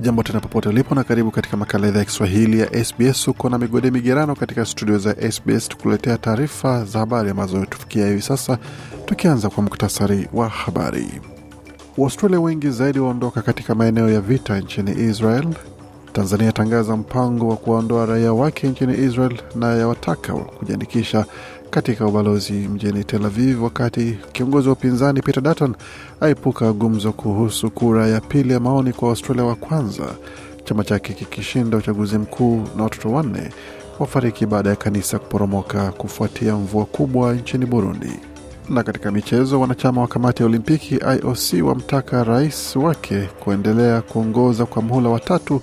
[0.00, 3.28] Jambo tena popote ulipo na karibu katika makala idhaa ya Kiswahili ya SBS.
[3.28, 8.22] Uko na migode migerano katika studio za SBS tukuletea taarifa za habari ambazo tufikia hivi
[8.22, 8.58] sasa,
[9.06, 11.20] tukianza kwa muktasari wa habari.
[11.98, 15.46] Waustralia wengi zaidi waondoka katika maeneo ya vita nchini Israel.
[16.12, 21.26] Tanzania tangaza mpango wa kuwaondoa raia wake nchini Israel na yawataka kujiandikisha
[21.70, 25.74] katika ubalozi mjini Tel Aviv, wakati kiongozi wa upinzani Peter Dutton
[26.20, 30.04] aepuka gumzo kuhusu kura ya pili ya maoni kwa Australia wa kwanza,
[30.64, 33.50] chama chake kikishinda uchaguzi mkuu, na watoto wanne
[33.98, 38.10] wafariki baada ya kanisa kuporomoka kufuatia mvua kubwa nchini Burundi.
[38.68, 44.82] Na katika michezo, wanachama wa kamati ya Olimpiki IOC wamtaka rais wake kuendelea kuongoza kwa
[44.82, 45.62] muhula wa tatu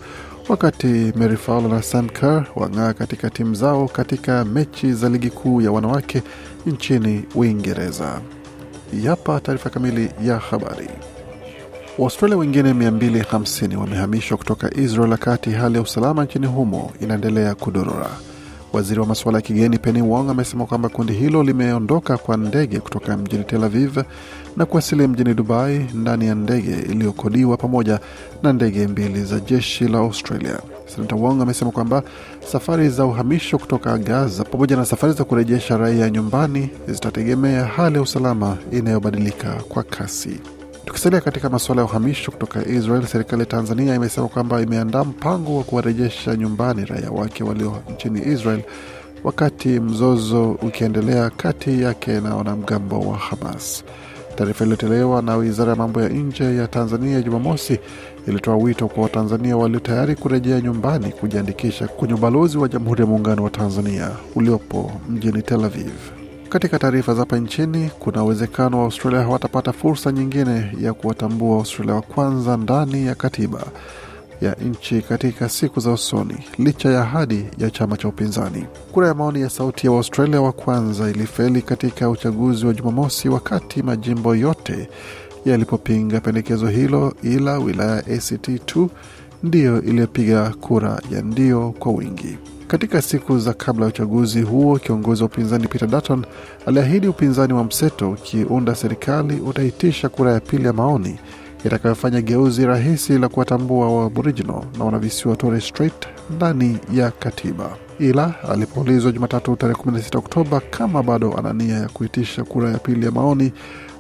[0.50, 5.62] wakati Mary Fowler na Sam Kerr wang'aa katika timu zao katika mechi za ligi kuu
[5.62, 6.24] ya wanawake
[6.66, 8.22] nchini Uingereza.
[9.04, 10.90] Yapa taarifa kamili ya habari.
[11.98, 18.10] Waustralia wengine 250 wamehamishwa kutoka Israel wakati hali ya usalama nchini humo inaendelea kudorora.
[18.74, 23.18] Waziri wa masuala ya kigeni Penny Wong amesema kwamba kundi hilo limeondoka kwa ndege kutoka
[23.18, 23.98] mjini Tel Aviv
[24.58, 28.00] na kuwasili mjini Dubai ndani ya ndege iliyokodiwa pamoja
[28.44, 30.60] na ndege mbili za jeshi la Australia.
[30.96, 32.04] Senata Wong amesema kwamba
[32.52, 38.02] safari za uhamisho kutoka Gaza pamoja na safari za kurejesha raia nyumbani zitategemea hali ya
[38.02, 40.40] usalama inayobadilika kwa kasi.
[40.86, 45.64] Tukisalia katika masuala ya uhamisho kutoka Israel, serikali ya Tanzania imesema kwamba imeandaa mpango wa
[45.64, 48.62] kuwarejesha nyumbani raia wake walio nchini Israel
[49.24, 53.84] wakati mzozo ukiendelea kati yake na wanamgambo wa Hamas.
[54.36, 57.80] Taarifa iliyotolewa na wizara ya mambo ya nje ya Tanzania Jumamosi
[58.28, 63.44] ilitoa wito kwa Watanzania walio tayari kurejea nyumbani kujiandikisha kwenye ubalozi wa Jamhuri ya Muungano
[63.44, 66.23] wa Tanzania uliopo mjini Tel Aviv.
[66.54, 71.96] Katika taarifa za hapa nchini, kuna uwezekano wa Australia hawatapata fursa nyingine ya kuwatambua Australia
[71.96, 73.64] wa kwanza ndani ya katiba
[74.42, 78.66] ya nchi katika siku za usoni licha ya ahadi ya chama cha upinzani.
[78.92, 83.84] Kura ya maoni ya sauti ya Waustralia wa kwanza ilifeli katika uchaguzi wa Jumamosi wakati
[83.84, 84.90] majimbo yote
[85.46, 88.90] yalipopinga pendekezo hilo, ila wilaya ya ACT tu
[89.44, 92.38] ndiyo iliyopiga kura ya ndio kwa wingi.
[92.68, 96.26] Katika siku za kabla ya uchaguzi huo, kiongozi wa upinzani Peter Dutton
[96.66, 101.20] aliahidi upinzani wa mseto ukiunda serikali utaitisha kura ya pili ya maoni
[101.66, 105.94] itakayofanya geuzi rahisi la kuwatambua wa Aboriginal na wanavisiwa Torres Strait
[106.36, 107.70] ndani ya katiba.
[108.00, 113.06] Ila alipoulizwa Jumatatu tarehe 16 Oktoba kama bado ana nia ya kuitisha kura ya pili
[113.06, 113.54] ya maoni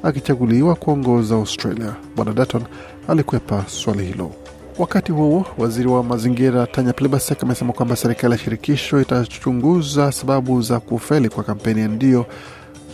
[0.03, 2.61] akichaguliwa kuongoza Australia, Bwana Dutton
[3.07, 4.31] alikwepa swali hilo.
[4.79, 10.79] Wakati huo waziri wa mazingira Tanya Plibersek amesema kwamba serikali ya shirikisho itachunguza sababu za
[10.79, 12.25] kufeli kwa kampeni ya ndio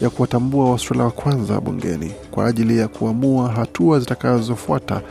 [0.01, 5.01] ya kuwatambua Waustralia wa kwanza bungeni kwa ajili ya kuamua hatua zitakazofuata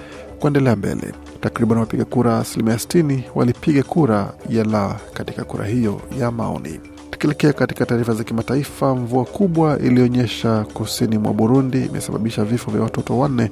[0.41, 1.13] kuendelea mbele.
[1.41, 6.81] Takriban wapiga kura asilimia 60 walipiga kura ya la katika kura hiyo ya maoni.
[7.19, 13.19] Tukielekea katika taarifa za kimataifa, mvua kubwa iliyonyesha kusini mwa Burundi imesababisha vifo vya watoto
[13.19, 13.51] wanne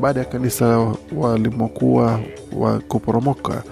[0.00, 2.20] baada ya kanisa walimokuwa
[2.56, 3.62] wa kuporomoka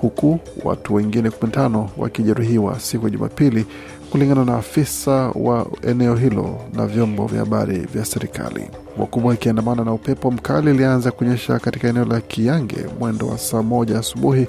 [0.00, 3.66] huku watu wengine 15 wakijeruhiwa siku ya Jumapili,
[4.10, 8.70] kulingana na afisa wa eneo hilo na vyombo vya habari vya serikali.
[8.94, 13.62] Mvua kubwa ikiandamana na upepo mkali ilianza kunyesha katika eneo la Kiange mwendo wa saa
[13.62, 14.46] moja asubuhi.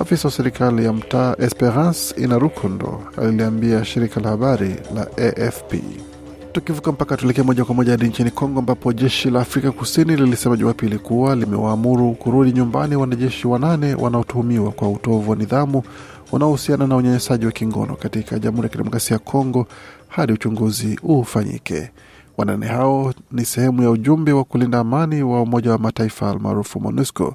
[0.00, 5.74] Afisa wa serikali ya mtaa Esperance Inarukundo aliliambia shirika la habari la AFP.
[6.52, 10.56] Tukivuka mpaka tuelekee moja kwa moja hadi nchini Kongo, ambapo jeshi la Afrika Kusini lilisema
[10.56, 15.82] Jumapili kuwa limewaamuru kurudi nyumbani wanajeshi wanane wanaotuhumiwa kwa utovu wa nidhamu
[16.32, 19.66] unaohusiana na unyanyasaji wa kingono katika Jamhuri ya Kidemokrasia ya Kongo
[20.08, 21.90] hadi uchunguzi ufanyike.
[22.36, 27.34] Wanane hao ni sehemu ya ujumbe wa kulinda amani wa Umoja wa Mataifa almaarufu MONUSCO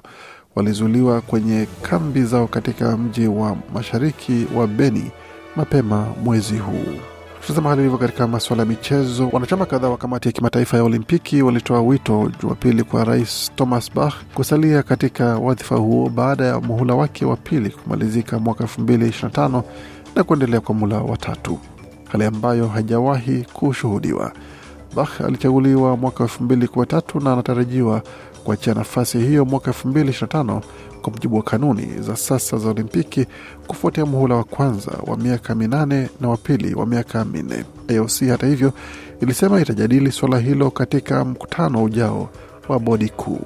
[0.56, 5.10] walizuiliwa kwenye kambi zao katika mji wa mashariki wa Beni
[5.56, 6.94] mapema mwezi huu.
[7.40, 9.28] Tutazama hali ilivyo katika masuala ya michezo.
[9.32, 14.14] Wanachama kadhaa wa kamati ya kimataifa ya Olimpiki walitoa wito Jumapili kwa Rais Thomas Bach
[14.34, 19.62] kusalia katika wadhifa huo baada ya muhula wake wa pili kumalizika mwaka 2025
[20.16, 21.58] na kuendelea kwa muhula wa tatu,
[22.12, 24.32] hali ambayo haijawahi kushuhudiwa.
[24.96, 28.02] Bach alichaguliwa mwaka 2013 na anatarajiwa
[28.44, 30.60] kuachia nafasi hiyo mwaka 2025
[31.02, 33.26] kwa mujibu wa kanuni za sasa za Olimpiki
[33.66, 37.64] kufuatia muhula wa kwanza wa miaka minane na wa pili wa miaka minne.
[37.88, 38.72] AOC hata hivyo
[39.20, 42.28] ilisema itajadili suala hilo katika mkutano ujao
[42.68, 43.40] wa bodi kuu.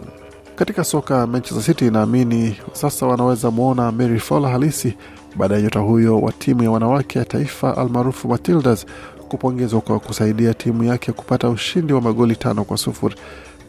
[0.56, 4.96] Katika soka, Manchester City inaamini sasa wanaweza mwona Mary Fowler halisi
[5.36, 8.86] baada ya nyota huyo wa timu ya wanawake ya taifa almaarufu Matildas
[9.30, 13.14] kupongezwa kwa kusaidia timu yake kupata ushindi wa magoli tano kwa sufuri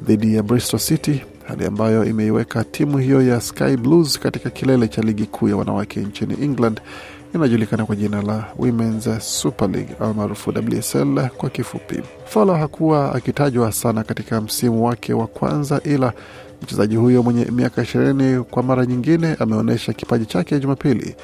[0.03, 5.01] dhidi ya Bristol City, hali ambayo imeiweka timu hiyo ya Sky Blues katika kilele cha
[5.01, 6.81] ligi kuu ya wanawake nchini England
[7.35, 9.09] inajulikana kwa jina la Women's
[9.41, 12.01] Super League almaarufu WSL kwa kifupi.
[12.25, 16.13] Fowler hakuwa akitajwa sana katika msimu wake wa kwanza, ila
[16.61, 21.15] mchezaji huyo mwenye miaka ishirini kwa mara nyingine ameonyesha kipaji chake Jumapili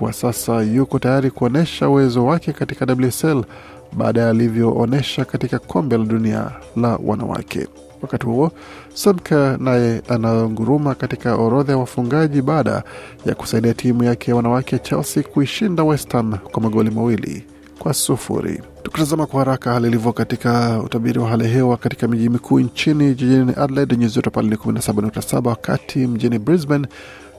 [0.00, 3.44] kwa sasa yuko tayari kuonyesha uwezo wake katika WSL
[3.92, 7.66] baada ya alivyoonyesha katika kombe la dunia la wanawake.
[8.02, 8.50] Wakati huo
[8.94, 12.82] Samka naye ananguruma katika orodha ya wafungaji baada
[13.26, 17.44] ya kusaidia timu yake ya wanawake Chelsea kuishinda West Ham kwa magoli mawili
[17.78, 18.62] kwa sufuri.
[18.82, 23.52] Tukitazama kwa haraka hali ilivyo katika utabiri wa hali hewa katika miji mikuu nchini, jijini
[23.56, 26.86] Adelaide nyuzi joto pale ni 17.7, wakati mjini Brisbane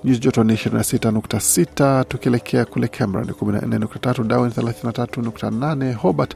[0.04, 6.36] nyuzi joto ni 26.6, tukielekea kule Canberra ni 14.3, Darwin 33.8, Hobart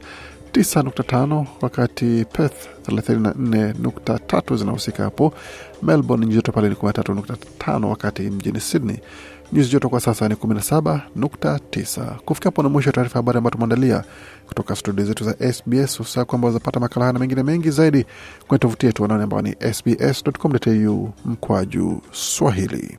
[0.52, 5.34] 9.5 wakati Perth 34.3 zinahusika hapo.
[5.82, 8.98] Melbourne nyuzi joto pale ni 13.5 wakati mjini Sydney
[9.52, 12.14] nyuzi joto kwa sasa ni 17.9.
[12.16, 14.04] Kufikia hapo na mwisho wa taarifa habari ambayo tumeandalia
[14.46, 16.00] kutoka studio zetu za SBS.
[16.00, 18.06] Usaa kwamba wazapata makala haya na mengine mengi zaidi
[18.48, 22.98] kwenye tovuti yetu wanaone ambao ni sbs.com.au mkwaju Swahili.